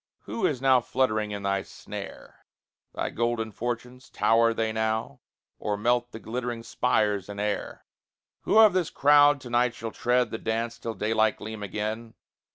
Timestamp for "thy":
1.43-1.61, 2.95-3.11